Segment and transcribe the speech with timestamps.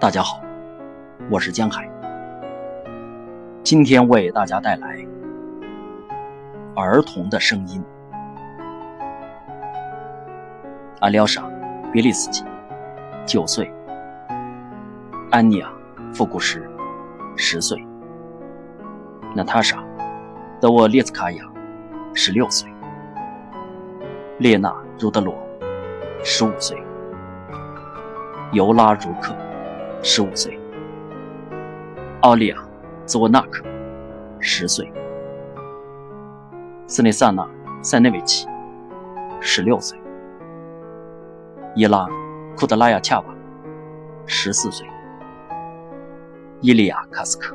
[0.00, 0.40] 大家好，
[1.28, 1.86] 我是江海。
[3.62, 4.96] 今天为大家带来
[6.74, 7.84] 儿童的声音。
[11.00, 11.42] 阿廖沙·
[11.92, 12.42] 别利斯基，
[13.26, 13.70] 九岁；
[15.30, 15.70] 安妮亚·
[16.14, 16.66] 富古什，
[17.36, 17.76] 十岁；
[19.36, 19.76] 娜塔莎·
[20.62, 21.44] 德沃列兹卡娅，
[22.14, 22.66] 十六岁；
[24.38, 25.34] 列娜·茹德罗，
[26.24, 26.74] 十五岁；
[28.52, 29.36] 尤拉·茹克。
[30.02, 30.58] 十五岁，
[32.22, 32.56] 奥利亚·
[33.04, 33.62] 兹沃纳克，
[34.40, 34.90] 十岁，
[36.86, 37.42] 斯内萨纳·
[37.82, 38.48] 塞内维奇，
[39.42, 39.98] 十六岁，
[41.74, 42.06] 伊拉·
[42.56, 43.26] 库德拉亚恰瓦，
[44.24, 44.88] 十四岁，
[46.62, 47.54] 伊利亚·卡斯克，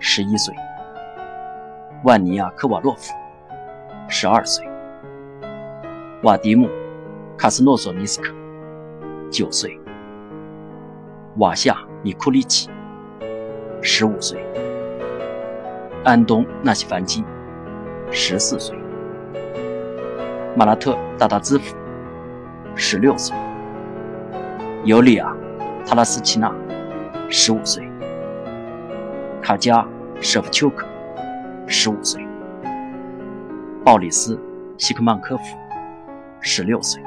[0.00, 0.54] 十一岁，
[2.04, 3.12] 万尼亚·科瓦洛夫，
[4.08, 4.66] 十二岁，
[6.22, 6.68] 瓦迪姆·
[7.36, 8.32] 卡斯诺索尼斯克，
[9.30, 9.78] 九岁。
[11.38, 12.70] 瓦夏米库利奇，
[13.82, 14.38] 十五岁；
[16.04, 17.24] 安东纳西凡基，
[18.12, 18.76] 十四岁；
[20.56, 21.74] 马拉特达达兹夫，
[22.76, 23.34] 十六岁；
[24.84, 25.34] 尤利亚
[25.84, 26.54] 塔拉斯奇娜，
[27.28, 27.82] 十五岁；
[29.42, 29.84] 卡加
[30.20, 30.86] 舍夫丘克，
[31.66, 32.22] 十五岁；
[33.84, 34.38] 鲍里斯
[34.78, 35.42] 西克曼科夫，
[36.40, 37.02] 十六岁。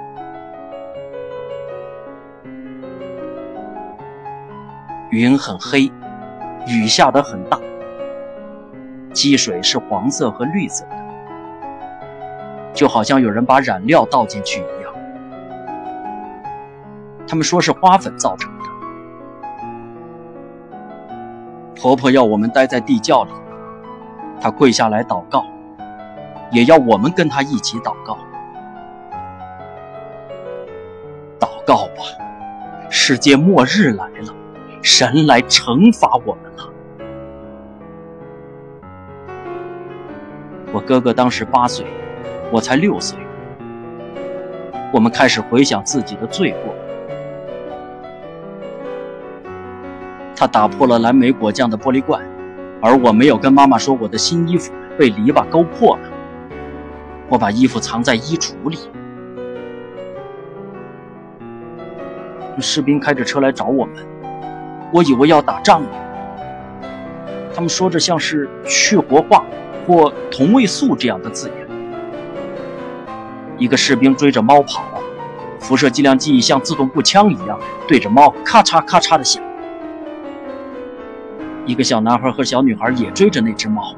[5.10, 5.92] 云很黑，
[6.68, 7.58] 雨下得很大，
[9.14, 10.98] 积水是黄色和绿色的，
[12.74, 14.94] 就好像有人把染料倒进去一样。
[17.26, 18.66] 他们说是花粉造成的。
[21.74, 23.32] 婆婆要我们待在地窖里，
[24.42, 25.46] 她跪下来祷告，
[26.52, 28.18] 也要我们跟她一起祷告。
[31.40, 32.04] 祷告吧，
[32.90, 34.34] 世界末日来了。
[34.90, 36.64] 神来惩罚我们了。
[40.72, 41.86] 我哥哥当时八岁，
[42.54, 43.20] 我才六岁。
[44.94, 46.74] 我们开始回想自己的罪过。
[50.34, 52.24] 他打破了蓝莓果酱的玻璃罐，
[52.82, 56.04] 而我没有跟妈妈说我的新衣服被篱笆勾破了。
[57.28, 58.78] 我把衣服藏在衣橱里。
[62.62, 64.17] 士兵开着车来找我们。
[64.94, 65.90] 我以为要打仗呢，
[67.54, 69.44] 他们说着像是去活化
[69.86, 71.68] 或同位素这样的字眼。
[73.58, 74.84] 一个士兵追着猫跑，
[75.60, 79.44] 辐射计量计像自动步枪一样对着猫咔嚓咔嚓的响。
[81.66, 83.96] 一个小男孩和小女孩也追着那只猫，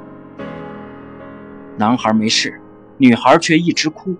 [1.78, 2.60] 男孩没事，
[2.98, 4.16] 女孩却一直哭。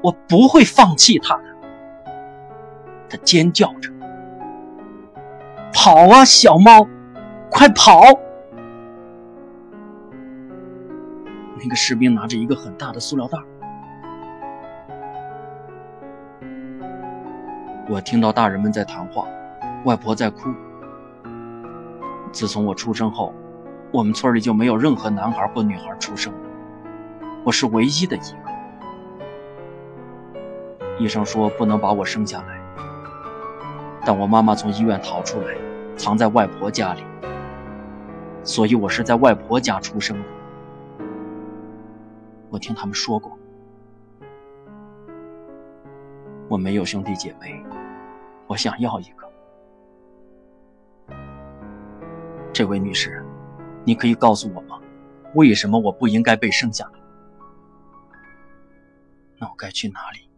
[0.00, 1.44] 我不会放弃他的，
[3.08, 3.90] 他尖叫着。
[5.74, 6.88] 跑啊，小猫，
[7.50, 8.00] 快跑！
[11.60, 13.36] 那个士兵拿着一个很大的塑料袋。
[17.88, 19.26] 我听到大人们在谈话，
[19.84, 20.48] 外婆在哭。
[22.32, 23.34] 自从我出生后，
[23.90, 26.32] 我们村里就没有任何男孩或女孩出生，
[27.44, 28.36] 我是唯一的一个。
[30.98, 32.63] 医生说不能把我生下来。
[34.06, 35.56] 但我妈妈从医院逃出来，
[35.96, 37.02] 藏在外婆家里，
[38.42, 40.24] 所以我是在外婆家出生的。
[42.50, 43.38] 我听他们说过，
[46.48, 47.64] 我没有兄弟姐妹，
[48.46, 49.24] 我想要一个。
[52.52, 53.24] 这位女士，
[53.84, 54.78] 你可以告诉我吗？
[55.34, 57.00] 为什么我不应该被生下来？
[59.38, 60.28] 那我该去哪里？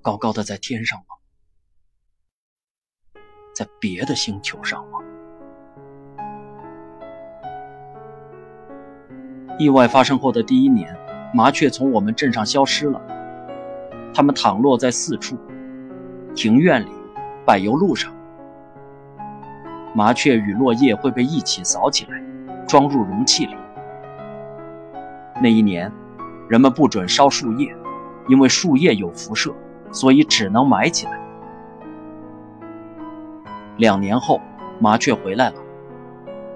[0.00, 1.14] 高高的在天上吗？
[3.54, 4.98] 在别的星球上吗？
[9.58, 10.92] 意外发生后的第一年，
[11.32, 13.00] 麻雀从我们镇上消失了。
[14.12, 15.38] 它们躺落在四处：
[16.34, 16.90] 庭院里、
[17.46, 18.12] 柏油路上。
[19.94, 22.20] 麻雀与落叶会被一起扫起来，
[22.66, 23.54] 装入容器里。
[25.40, 25.92] 那一年，
[26.48, 27.72] 人们不准烧树叶，
[28.26, 29.54] 因为树叶有辐射，
[29.92, 31.23] 所以只能埋起来。
[33.76, 34.40] 两年后，
[34.80, 35.56] 麻雀回来了，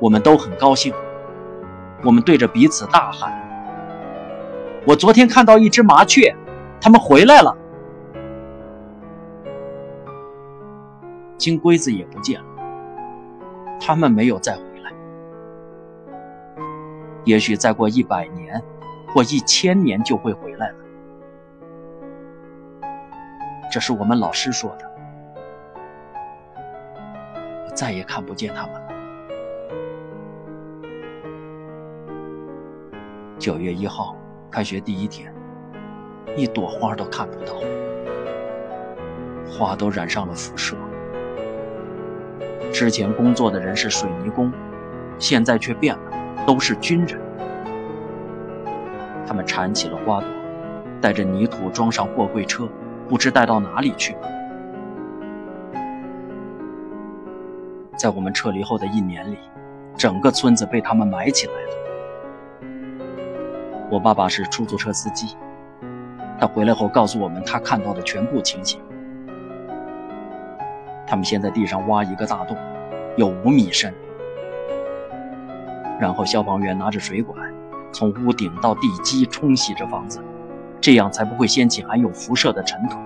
[0.00, 0.94] 我们都很高兴。
[2.04, 3.32] 我们对着彼此大喊
[4.86, 6.32] ：“我昨天看到一只麻雀，
[6.80, 7.56] 它们回来了。”
[11.36, 12.46] 金龟子也不见了，
[13.80, 14.92] 它们没有再回来。
[17.24, 18.62] 也许再过一百年
[19.12, 20.74] 或一千年就会回来了。
[23.70, 24.87] 这是我们老师说的。
[27.78, 28.88] 再也看不见他们了。
[33.38, 34.16] 九月一号，
[34.50, 35.32] 开学第一天，
[36.36, 37.54] 一朵花都看不到，
[39.48, 40.74] 花都染上了辐射。
[42.72, 44.52] 之前工作的人是水泥工，
[45.16, 47.20] 现在却变了，都是军人。
[49.24, 50.28] 他们铲起了花朵，
[51.00, 52.68] 带着泥土装上货柜车，
[53.08, 54.37] 不知带到哪里去了。
[57.98, 59.38] 在我们撤离后的一年里，
[59.96, 61.58] 整个村子被他们埋起来了。
[63.90, 65.36] 我爸爸是出租车司机，
[66.38, 68.80] 他回来后告诉我们他看到的全部情形。
[71.08, 72.56] 他们先在地上挖一个大洞，
[73.16, 73.92] 有五米深，
[75.98, 77.52] 然后消防员拿着水管
[77.90, 80.22] 从屋顶到地基冲洗着房子，
[80.80, 82.96] 这样才不会掀起含有辐射的尘土。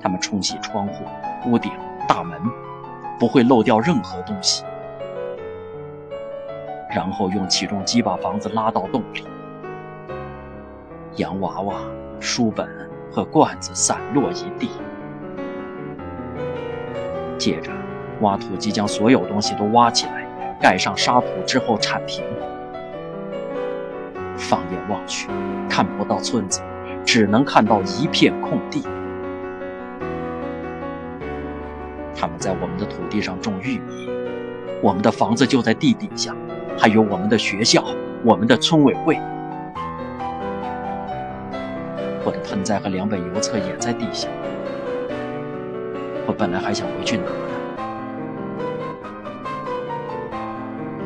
[0.00, 1.04] 他们冲洗窗户、
[1.50, 1.72] 屋顶、
[2.06, 2.40] 大门，
[3.18, 4.64] 不会漏掉任何东西。
[6.90, 9.26] 然后用起重机把房子拉到洞里，
[11.16, 11.74] 洋娃娃、
[12.20, 12.68] 书本
[13.10, 14.70] 和罐子散落一地。
[17.36, 17.72] 接着，
[18.20, 20.24] 挖土机将所有东西都挖起来，
[20.60, 22.22] 盖上沙土之后铲平。
[24.36, 25.28] 放眼望去，
[25.68, 26.60] 看不到村子，
[27.04, 28.84] 只能看到一片空地。
[32.24, 34.08] 他们在我们的土地上种玉米，
[34.82, 36.34] 我们的房子就在地底下。
[36.78, 37.84] 还有我们的学校，
[38.24, 39.20] 我们的村委会，
[42.24, 44.26] 我的盆栽和两本邮册也在地下。
[46.26, 47.32] 我本来还想回去拿的，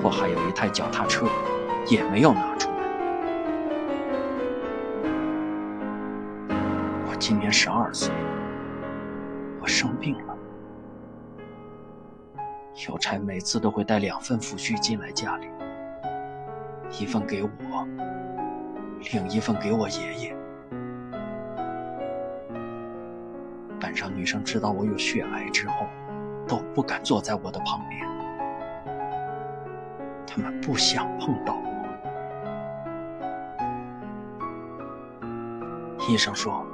[0.05, 1.26] 我还有一台脚踏车，
[1.88, 2.76] 也没有拿出来。
[7.11, 8.15] 我今年十二岁，
[9.61, 10.38] 我生病了。
[12.87, 15.49] 邮差每次都会带两份抚恤金来家里，
[17.01, 17.49] 一份给我，
[19.13, 20.37] 另一份给我爷爷。
[23.81, 25.87] 班上女生知道我有血癌之后，
[26.47, 28.01] 都不敢坐在我的旁边，
[30.25, 31.69] 他们不想碰到我。
[36.09, 36.65] 医生说，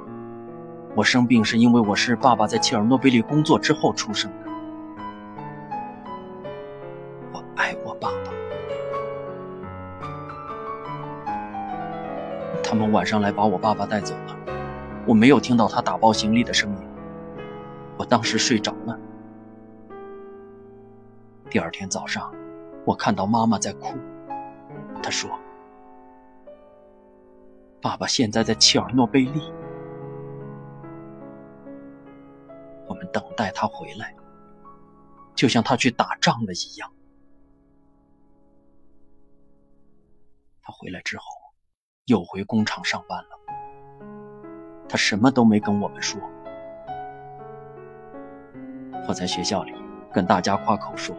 [0.95, 4.44] 我生病是因为我是爸爸在切尔诺贝利工作之后出生的。
[12.75, 14.35] 他们晚上来把我爸爸带走了，
[15.07, 16.87] 我没有听到他打包行李的声音，
[17.97, 18.99] 我当时睡着了。
[21.49, 22.35] 第二天早上，
[22.83, 23.97] 我看到妈妈在哭，
[25.01, 25.29] 她说
[27.81, 29.53] ：“爸爸现在在切尔诺贝利，
[32.89, 34.13] 我们等待他回来，
[35.33, 36.91] 就像他去打仗了一样。”
[40.61, 41.44] 他回来之后。
[42.05, 43.29] 又回工厂上班了。
[44.87, 46.21] 他什么都没跟我们说。
[49.07, 49.73] 我在学校里
[50.13, 51.15] 跟大家夸口说：“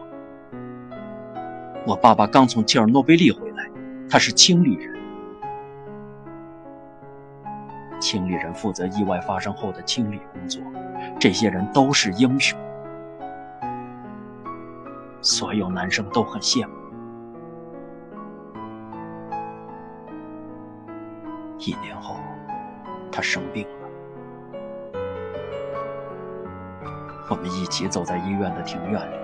[1.85, 3.69] 我爸爸刚从切尔诺贝利回来，
[4.09, 4.97] 他是清理人。
[7.99, 10.61] 清理人负责意外发生后的清理工作，
[11.19, 12.57] 这些人都是英雄，
[15.21, 16.73] 所有男生都很羡慕。”
[21.67, 22.15] 一年后，
[23.11, 23.89] 他生病了。
[27.29, 29.17] 我们一起走在医院的庭院里。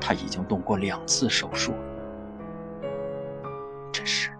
[0.00, 1.74] 他已经动过两次手术。
[3.90, 4.30] 这是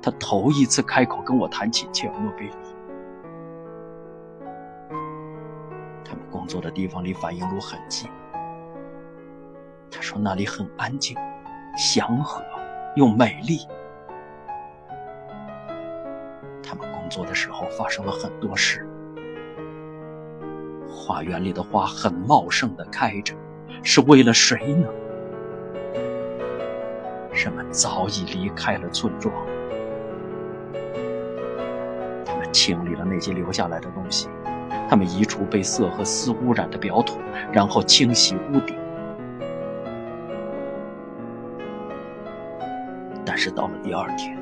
[0.00, 2.54] 他头一次开口跟我谈起切尔诺贝利。
[6.04, 8.08] 他们工作的地方离反应炉很近。
[9.90, 11.16] 他说那里很安静、
[11.76, 12.40] 祥和
[12.94, 13.58] 又美丽。
[17.08, 18.86] 作的时候发生了很多事。
[20.88, 23.34] 花园里的花很茂盛的开着，
[23.82, 24.88] 是为了谁呢？
[27.32, 29.32] 人们早已离开了村庄，
[32.24, 34.28] 他们清理了那些留下来的东西，
[34.88, 37.18] 他们移除被色和丝污染的表土，
[37.52, 38.76] 然后清洗屋顶。
[43.24, 44.37] 但是到了第二天。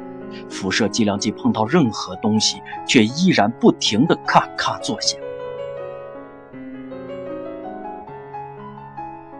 [0.48, 5.20] 辐射计量器碰到任何东西却依然不停的咔咔作响。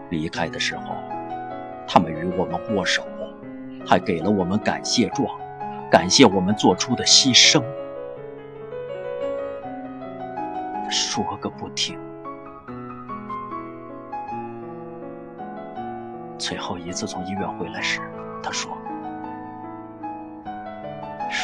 [0.09, 0.95] 离开的时候
[1.85, 3.03] 他们与我们握手
[3.85, 5.27] 还给了我们感谢状
[5.91, 7.63] 感谢我们做出的牺牲。
[10.89, 11.97] 说个不停。
[16.37, 17.99] 最后一次从医院回来时
[18.43, 18.71] 他说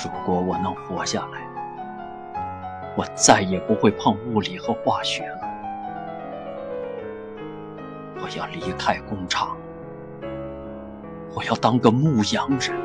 [0.04, 1.40] 如果我能活下来，
[2.98, 5.40] 我再也不会碰物理和化学了。
[8.18, 9.56] 我要离开工厂，
[11.34, 12.76] 我要当个牧羊人。”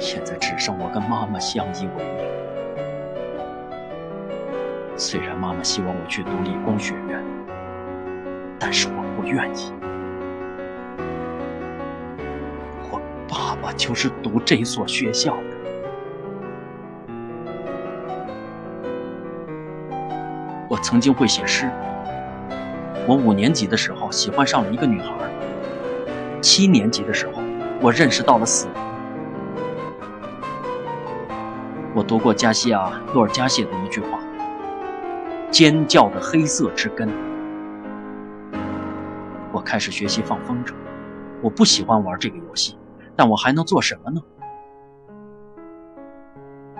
[0.00, 2.26] 现在只剩我跟妈妈相依为命。
[4.96, 7.22] 虽然妈妈希望我去读理工学院，
[8.58, 9.72] 但是我不愿意。
[13.60, 15.42] 爸爸就是读这所学校的。
[20.68, 21.68] 我曾经会写诗。
[23.06, 25.12] 我五年级的时候喜欢上了一个女孩。
[26.40, 27.42] 七年级的时候，
[27.80, 28.68] 我认识到了死。
[31.94, 34.20] 我读过加西亚·洛尔加写的一句话
[35.50, 37.08] ：“尖叫的黑色之根。”
[39.50, 40.72] 我开始学习放风筝。
[41.42, 42.77] 我不喜欢玩这个游戏，
[43.18, 44.22] 但我还能做什么呢？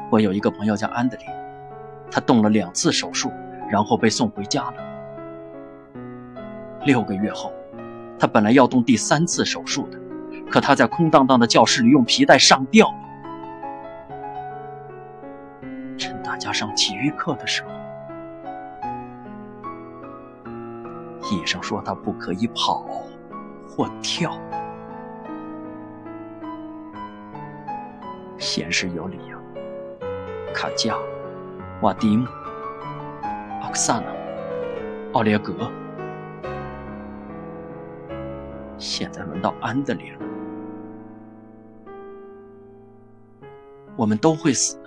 [0.08, 1.26] 我有一个朋友叫安德烈，
[2.12, 3.32] 他动了两次手术，
[3.68, 4.74] 然后被送回家了。
[6.84, 7.52] 六个月后，
[8.20, 9.98] 他本来要动第三次手术的，
[10.48, 12.88] 可他在空荡荡的教室里用皮带上吊。
[15.98, 17.70] 趁大家上体育课的时候，
[21.32, 22.86] 医生说他不可以跑
[23.68, 24.38] 或跳。
[28.48, 29.38] 先是有里亚、
[30.54, 30.96] 卡加、
[31.82, 32.26] 瓦迪姆、
[33.60, 34.06] 奥克萨娜、
[35.12, 35.70] 奥列格，
[38.78, 40.20] 现在轮到安德烈了。
[43.98, 44.80] 我们都会死。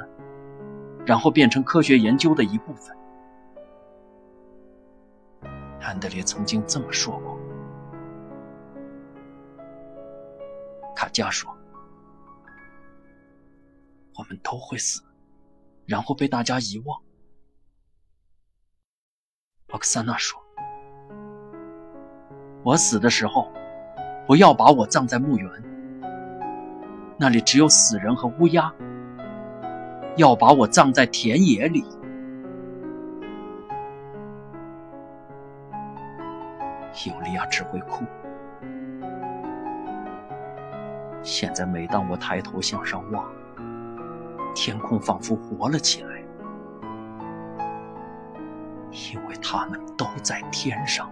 [1.05, 2.97] 然后变成科学研究的一部分。
[5.81, 7.37] 安德烈曾经这么说过。
[10.95, 11.55] 卡加说
[14.21, 15.01] ：“我们都会死，
[15.87, 17.01] 然后被大家遗忘。”
[19.73, 20.39] 奥克萨娜说
[22.63, 23.51] ：“我死的时候，
[24.27, 25.49] 不要把我葬在墓园，
[27.17, 28.71] 那里只有死人和乌鸦。”
[30.17, 31.85] 要把我葬在田野里。
[37.07, 38.03] 尤利亚只会哭。
[41.23, 43.25] 现在，每当我抬头向上望，
[44.53, 46.23] 天空仿佛活了起来，
[48.91, 51.09] 因为他们都在天上。